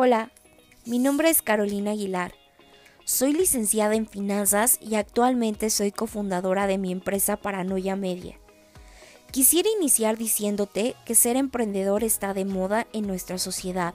[0.00, 0.30] Hola,
[0.86, 2.32] mi nombre es Carolina Aguilar.
[3.04, 8.38] Soy licenciada en finanzas y actualmente soy cofundadora de mi empresa Paranoia Media.
[9.32, 13.92] Quisiera iniciar diciéndote que ser emprendedor está de moda en nuestra sociedad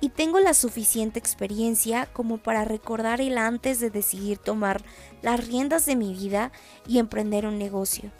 [0.00, 4.82] y tengo la suficiente experiencia como para recordar el antes de decidir tomar
[5.22, 6.50] las riendas de mi vida
[6.88, 8.10] y emprender un negocio.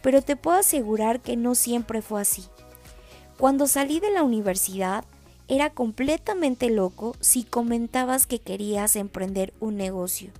[0.00, 2.46] Pero te puedo asegurar que no siempre fue así.
[3.36, 5.04] Cuando salí de la universidad,
[5.50, 10.30] era completamente loco si comentabas que querías emprender un negocio.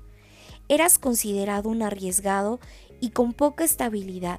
[0.68, 2.60] Eras considerado un arriesgado
[3.00, 4.38] y con poca estabilidad.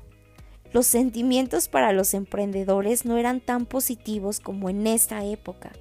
[0.72, 5.74] Los sentimientos para los emprendedores no eran tan positivos como en esta época.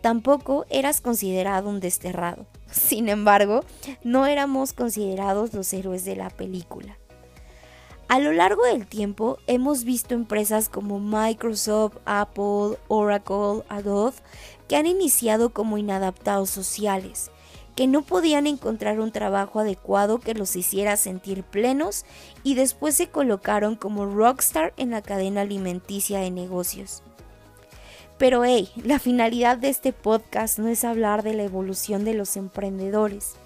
[0.00, 2.46] Tampoco eras considerado un desterrado.
[2.70, 3.64] Sin embargo,
[4.04, 6.99] no éramos considerados los héroes de la película.
[8.10, 14.16] A lo largo del tiempo hemos visto empresas como Microsoft, Apple, Oracle, Adobe
[14.66, 17.30] que han iniciado como inadaptados sociales
[17.76, 22.04] que no podían encontrar un trabajo adecuado que los hiciera sentir plenos
[22.42, 27.04] y después se colocaron como rockstar en la cadena alimenticia de negocios.
[28.18, 32.36] Pero hey, la finalidad de este podcast no es hablar de la evolución de los
[32.36, 33.36] emprendedores,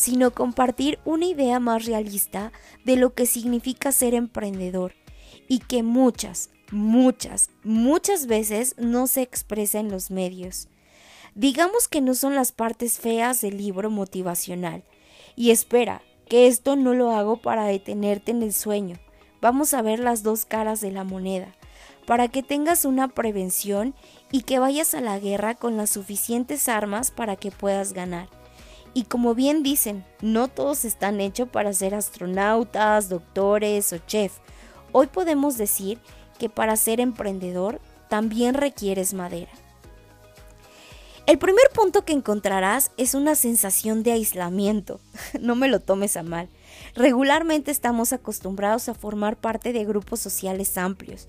[0.00, 2.52] sino compartir una idea más realista
[2.86, 4.94] de lo que significa ser emprendedor
[5.46, 10.68] y que muchas, muchas, muchas veces no se expresa en los medios.
[11.34, 14.84] Digamos que no son las partes feas del libro motivacional.
[15.36, 18.96] Y espera, que esto no lo hago para detenerte en el sueño.
[19.42, 21.54] Vamos a ver las dos caras de la moneda,
[22.06, 23.94] para que tengas una prevención
[24.32, 28.39] y que vayas a la guerra con las suficientes armas para que puedas ganar.
[28.92, 34.38] Y como bien dicen, no todos están hechos para ser astronautas, doctores o chef.
[34.92, 35.98] Hoy podemos decir
[36.38, 39.52] que para ser emprendedor también requieres madera.
[41.26, 45.00] El primer punto que encontrarás es una sensación de aislamiento.
[45.40, 46.48] No me lo tomes a mal.
[46.96, 51.28] Regularmente estamos acostumbrados a formar parte de grupos sociales amplios.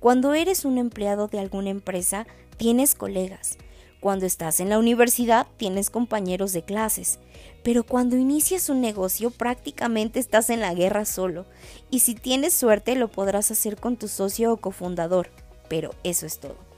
[0.00, 3.58] Cuando eres un empleado de alguna empresa, tienes colegas.
[4.02, 7.20] Cuando estás en la universidad, tienes compañeros de clases.
[7.62, 11.46] Pero cuando inicias un negocio, prácticamente estás en la guerra solo.
[11.88, 15.30] Y si tienes suerte, lo podrás hacer con tu socio o cofundador.
[15.68, 16.71] Pero eso es todo.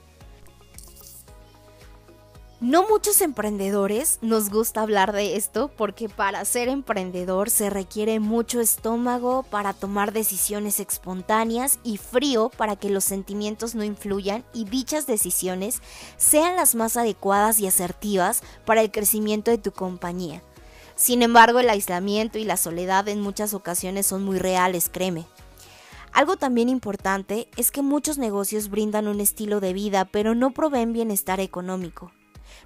[2.65, 8.59] No muchos emprendedores nos gusta hablar de esto porque para ser emprendedor se requiere mucho
[8.59, 15.07] estómago para tomar decisiones espontáneas y frío para que los sentimientos no influyan y dichas
[15.07, 15.83] decisiones
[16.17, 20.43] sean las más adecuadas y asertivas para el crecimiento de tu compañía.
[20.97, 25.27] Sin embargo, el aislamiento y la soledad en muchas ocasiones son muy reales, créeme.
[26.13, 30.95] Algo también importante es que muchos negocios brindan un estilo de vida pero no proveen
[30.95, 32.11] bienestar económico.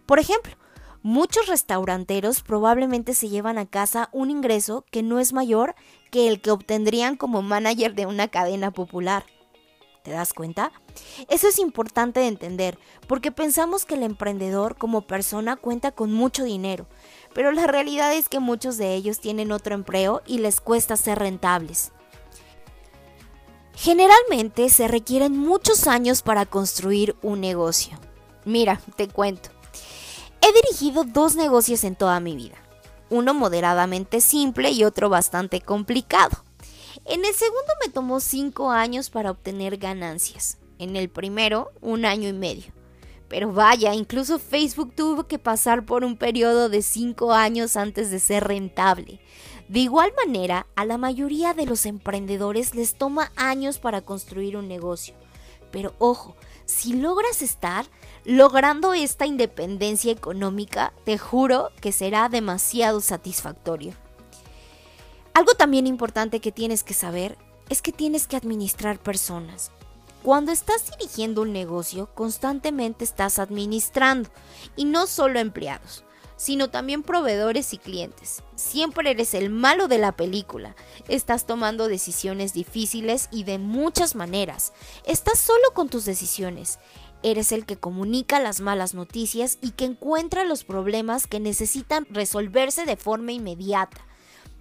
[0.08, 0.54] Por ejemplo,
[1.02, 5.74] muchos restauranteros probablemente se llevan a casa un ingreso que no es mayor
[6.10, 9.26] que el que obtendrían como manager de una cadena popular.
[10.02, 10.72] ¿Te das cuenta?
[11.28, 16.44] Eso es importante de entender, porque pensamos que el emprendedor como persona cuenta con mucho
[16.44, 16.86] dinero,
[17.34, 21.18] pero la realidad es que muchos de ellos tienen otro empleo y les cuesta ser
[21.18, 21.92] rentables.
[23.74, 27.98] Generalmente se requieren muchos años para construir un negocio.
[28.46, 29.57] Mira, te cuento.
[30.40, 32.56] He dirigido dos negocios en toda mi vida,
[33.10, 36.44] uno moderadamente simple y otro bastante complicado.
[37.04, 42.28] En el segundo me tomó cinco años para obtener ganancias, en el primero un año
[42.28, 42.72] y medio.
[43.28, 48.18] Pero vaya, incluso Facebook tuvo que pasar por un periodo de cinco años antes de
[48.18, 49.20] ser rentable.
[49.68, 54.66] De igual manera, a la mayoría de los emprendedores les toma años para construir un
[54.66, 55.14] negocio.
[55.70, 57.86] Pero ojo, si logras estar
[58.24, 63.94] logrando esta independencia económica, te juro que será demasiado satisfactorio.
[65.34, 69.70] Algo también importante que tienes que saber es que tienes que administrar personas.
[70.22, 74.30] Cuando estás dirigiendo un negocio, constantemente estás administrando,
[74.74, 76.04] y no solo empleados
[76.38, 78.42] sino también proveedores y clientes.
[78.54, 80.76] Siempre eres el malo de la película.
[81.08, 84.72] Estás tomando decisiones difíciles y de muchas maneras.
[85.04, 86.78] Estás solo con tus decisiones.
[87.24, 92.86] Eres el que comunica las malas noticias y que encuentra los problemas que necesitan resolverse
[92.86, 94.06] de forma inmediata.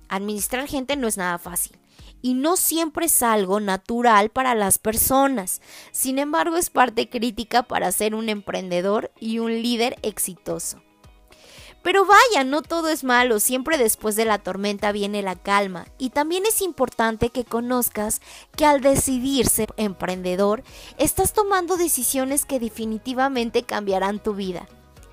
[0.10, 1.78] Administrar gente no es nada fácil
[2.24, 5.62] y no siempre es algo natural para las personas.
[5.92, 10.82] Sin embargo, es parte crítica para ser un emprendedor y un líder exitoso.
[11.82, 15.88] Pero vaya, no todo es malo, siempre después de la tormenta viene la calma.
[15.98, 18.22] Y también es importante que conozcas
[18.56, 20.64] que al decidir ser emprendedor,
[20.98, 24.68] estás tomando decisiones que definitivamente cambiarán tu vida.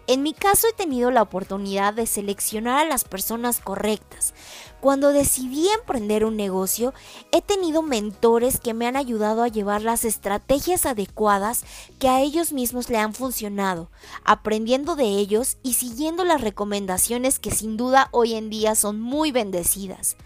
[0.06, 4.34] En mi caso he tenido la oportunidad de seleccionar a las personas correctas.
[4.82, 6.92] Cuando decidí emprender un negocio,
[7.32, 11.64] he tenido mentores que me han ayudado a llevar las estrategias adecuadas
[11.98, 13.90] que a ellos mismos le han funcionado,
[14.24, 19.32] aprendiendo de ellos y siguiendo las recomendaciones que sin duda hoy en día son muy
[19.32, 20.18] bendecidas.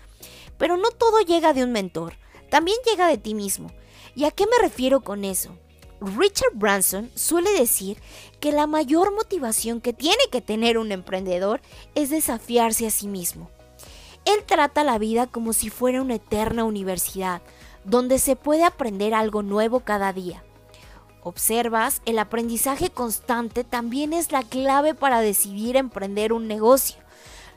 [0.59, 2.15] Pero no todo llega de un mentor,
[2.51, 3.71] también llega de ti mismo.
[4.17, 5.57] ¿Y a qué me refiero con eso?
[6.01, 7.99] Richard Branson suele decir
[8.41, 11.61] que la mayor motivación que tiene que tener un emprendedor
[11.95, 13.51] es desafiarse a sí mismo.
[14.25, 17.43] Él trata la vida como si fuera una eterna universidad,
[17.85, 20.45] donde se puede aprender algo nuevo cada día.
[21.23, 26.97] Observas, el aprendizaje constante también es la clave para decidir emprender un negocio.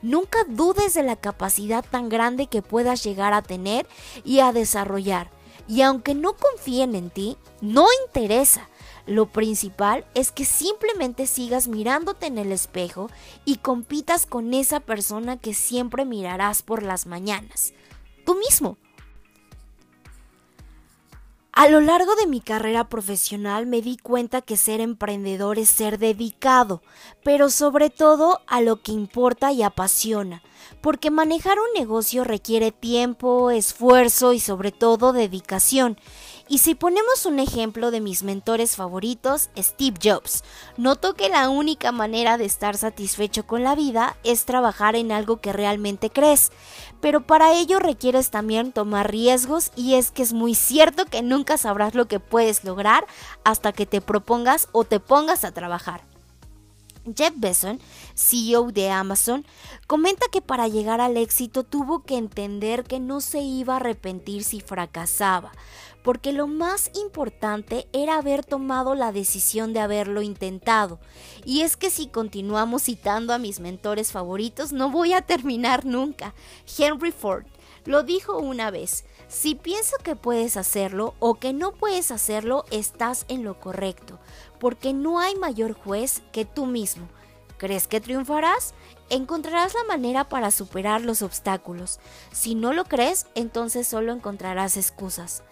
[0.02, 3.86] Nunca dudes de la capacidad tan grande que puedas llegar a tener
[4.24, 5.30] y a desarrollar
[5.68, 8.68] y aunque no confíen en ti, no interesa.
[9.06, 13.10] Lo principal es que simplemente sigas mirándote en el espejo
[13.44, 17.74] y compitas con esa persona que siempre mirarás por las mañanas.
[18.24, 18.76] Tú mismo.
[21.54, 25.98] A lo largo de mi carrera profesional me di cuenta que ser emprendedor es ser
[25.98, 26.80] dedicado,
[27.22, 30.42] pero sobre todo a lo que importa y apasiona,
[30.80, 35.98] porque manejar un negocio requiere tiempo, esfuerzo y sobre todo dedicación.
[36.48, 40.42] Y si ponemos un ejemplo de mis mentores favoritos, Steve Jobs,
[40.76, 45.40] noto que la única manera de estar satisfecho con la vida es trabajar en algo
[45.40, 46.50] que realmente crees,
[47.00, 51.56] pero para ello requieres también tomar riesgos y es que es muy cierto que nunca
[51.56, 53.06] sabrás lo que puedes lograr
[53.44, 56.12] hasta que te propongas o te pongas a trabajar.
[57.16, 57.78] Jeff Bezos,
[58.14, 59.44] CEO de Amazon,
[59.86, 64.44] comenta que para llegar al éxito tuvo que entender que no se iba a arrepentir
[64.44, 65.50] si fracasaba,
[66.02, 70.98] porque lo más importante era haber tomado la decisión de haberlo intentado.
[71.44, 76.34] Y es que si continuamos citando a mis mentores favoritos, no voy a terminar nunca.
[76.78, 77.44] Henry Ford
[77.84, 83.24] lo dijo una vez, si pienso que puedes hacerlo o que no puedes hacerlo, estás
[83.28, 84.18] en lo correcto,
[84.60, 87.08] porque no hay mayor juez que tú mismo.
[87.58, 88.74] ¿Crees que triunfarás?
[89.08, 92.00] Encontrarás la manera para superar los obstáculos.
[92.32, 95.42] Si no lo crees, entonces solo encontrarás excusas.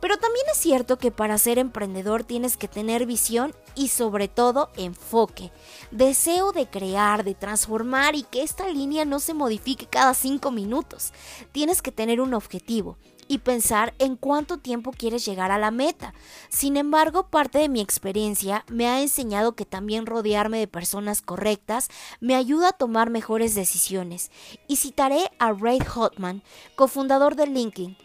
[0.00, 4.70] Pero también es cierto que para ser emprendedor tienes que tener visión y sobre todo
[4.76, 5.52] enfoque,
[5.90, 11.12] deseo de crear, de transformar y que esta línea no se modifique cada cinco minutos.
[11.52, 12.96] Tienes que tener un objetivo
[13.28, 16.14] y pensar en cuánto tiempo quieres llegar a la meta.
[16.48, 21.88] Sin embargo, parte de mi experiencia me ha enseñado que también rodearme de personas correctas
[22.20, 24.30] me ayuda a tomar mejores decisiones.
[24.66, 26.42] Y citaré a Ray Hotman,
[26.74, 27.96] cofundador de LinkedIn,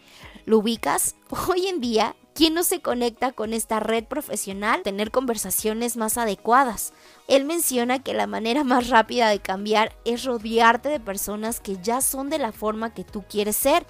[0.46, 1.16] ¿Lo ubicas?
[1.48, 4.82] Hoy en día, ¿quién no se conecta con esta red profesional?
[4.82, 6.92] Tener conversaciones más adecuadas.
[7.28, 12.02] Él menciona que la manera más rápida de cambiar es rodearte de personas que ya
[12.02, 13.86] son de la forma que tú quieres ser.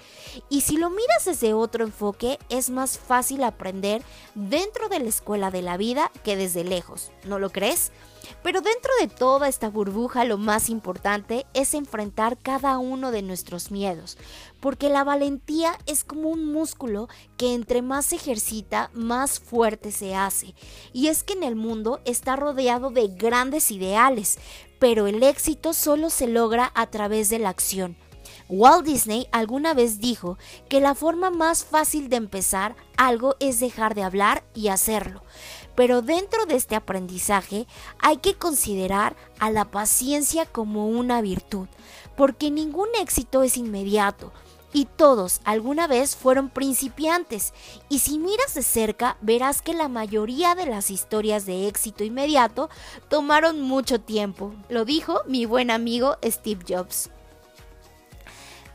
[0.49, 4.01] Y si lo miras desde otro enfoque, es más fácil aprender
[4.33, 7.11] dentro de la escuela de la vida que desde lejos.
[7.25, 7.91] ¿No lo crees?
[8.43, 13.71] Pero dentro de toda esta burbuja lo más importante es enfrentar cada uno de nuestros
[13.71, 14.17] miedos,
[14.59, 17.07] porque la valentía es como un músculo
[17.37, 20.55] que entre más se ejercita, más fuerte se hace.
[20.93, 24.37] Y es que en el mundo está rodeado de grandes ideales,
[24.79, 27.97] pero el éxito solo se logra a través de la acción.
[28.47, 30.37] Walt Disney alguna vez dijo
[30.69, 35.23] que la forma más fácil de empezar algo es dejar de hablar y hacerlo.
[35.75, 37.67] Pero dentro de este aprendizaje
[37.99, 41.67] hay que considerar a la paciencia como una virtud,
[42.15, 44.31] porque ningún éxito es inmediato,
[44.75, 47.53] y todos alguna vez fueron principiantes.
[47.87, 52.69] Y si miras de cerca, verás que la mayoría de las historias de éxito inmediato
[53.07, 54.53] tomaron mucho tiempo.
[54.67, 57.09] Lo dijo mi buen amigo Steve Jobs.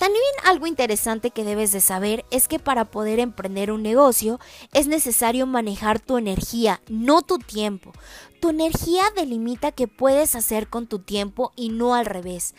[0.00, 4.40] También algo interesante que debes de saber es que para poder emprender un negocio
[4.72, 7.92] es necesario manejar tu energía, no tu tiempo.
[8.40, 12.54] Tu energía delimita qué puedes hacer con tu tiempo y no al revés.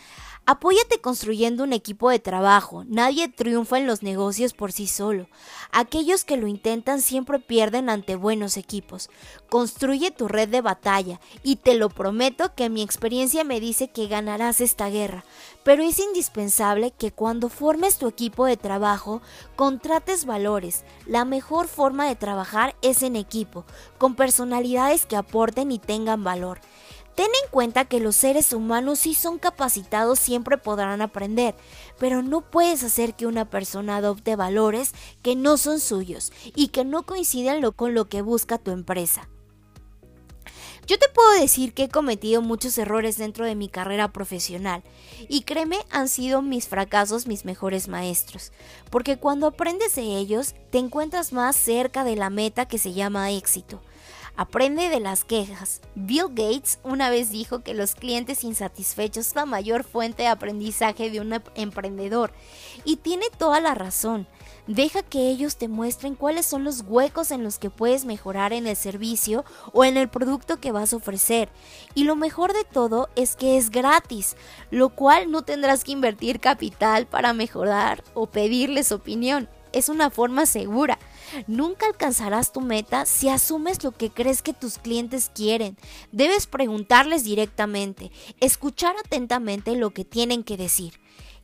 [0.51, 2.84] Apóyate construyendo un equipo de trabajo.
[2.86, 5.29] Nadie triunfa en los negocios por sí solo.
[5.72, 9.10] Aquellos que lo intentan siempre pierden ante buenos equipos.
[9.50, 14.10] Construye tu red de batalla y te lo prometo que mi experiencia me dice que
[14.10, 15.24] ganarás esta guerra.
[15.63, 19.22] Pero es indispensable que cuando formes tu equipo de trabajo
[19.55, 20.84] contrates valores.
[21.05, 23.63] La mejor forma de trabajar es en equipo,
[23.98, 26.60] con personalidades que aporten y tengan valor.
[27.15, 31.55] Ten en cuenta que los seres humanos si son capacitados siempre podrán aprender,
[31.99, 36.85] pero no puedes hacer que una persona adopte valores que no son suyos y que
[36.85, 39.27] no coinciden con lo que busca tu empresa.
[40.87, 44.83] Yo te puedo decir que he cometido muchos errores dentro de mi carrera profesional
[45.29, 48.51] y créeme, han sido mis fracasos mis mejores maestros,
[48.89, 53.31] porque cuando aprendes de ellos te encuentras más cerca de la meta que se llama
[53.31, 53.81] éxito.
[54.35, 55.81] Aprende de las quejas.
[55.95, 61.11] Bill Gates una vez dijo que los clientes insatisfechos son la mayor fuente de aprendizaje
[61.11, 62.31] de un emprendedor
[62.85, 64.27] y tiene toda la razón.
[64.67, 68.67] Deja que ellos te muestren cuáles son los huecos en los que puedes mejorar en
[68.67, 71.50] el servicio o en el producto que vas a ofrecer.
[71.93, 74.38] Y lo mejor de todo es que es gratis,
[74.69, 79.50] lo cual no tendrás que invertir capital para mejorar o pedirles opinión.
[79.73, 81.00] Es una forma segura.
[81.47, 85.77] Nunca alcanzarás tu meta si asumes lo que crees que tus clientes quieren.
[86.11, 91.00] Debes preguntarles directamente, escuchar atentamente lo que tienen que decir.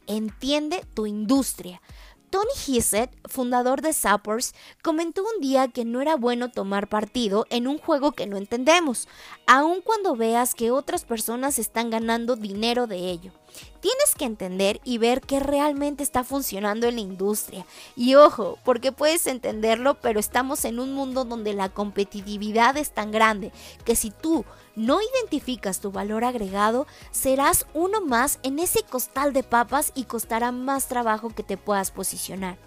[0.08, 1.82] Entiende tu industria.
[2.30, 7.68] Tony Hissett, fundador de Zappers, comentó un día que no era bueno tomar partido en
[7.68, 9.08] un juego que no entendemos,
[9.46, 13.32] aun cuando veas que otras personas están ganando dinero de ello.
[13.80, 17.66] Tienes que entender y ver qué realmente está funcionando en la industria.
[17.96, 23.12] Y ojo, porque puedes entenderlo, pero estamos en un mundo donde la competitividad es tan
[23.12, 23.54] grande
[23.86, 24.44] que si tú
[24.78, 30.52] no identificas tu valor agregado, serás uno más en ese costal de papas y costará
[30.52, 32.58] más trabajo que te puedas posicionar.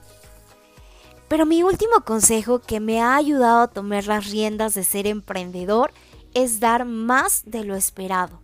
[1.28, 5.92] Pero mi último consejo que me ha ayudado a tomar las riendas de ser emprendedor
[6.34, 8.40] es dar más de lo esperado.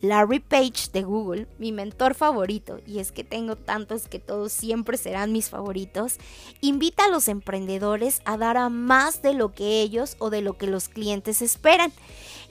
[0.00, 4.96] Larry Page de Google, mi mentor favorito, y es que tengo tantos que todos siempre
[4.96, 6.16] serán mis favoritos,
[6.60, 10.58] invita a los emprendedores a dar a más de lo que ellos o de lo
[10.58, 11.92] que los clientes esperan.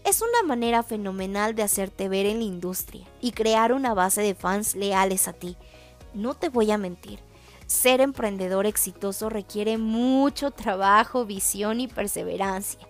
[0.05, 4.35] Es una manera fenomenal de hacerte ver en la industria y crear una base de
[4.35, 5.57] fans leales a ti.
[6.13, 7.19] No te voy a mentir.
[7.65, 12.87] Ser emprendedor exitoso requiere mucho trabajo, visión y perseverancia